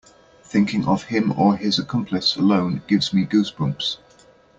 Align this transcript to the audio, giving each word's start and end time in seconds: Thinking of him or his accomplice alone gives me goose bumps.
Thinking 0.41 0.85
of 0.87 1.03
him 1.03 1.31
or 1.39 1.55
his 1.55 1.77
accomplice 1.77 2.35
alone 2.35 2.81
gives 2.87 3.13
me 3.13 3.23
goose 3.23 3.51
bumps. 3.51 3.99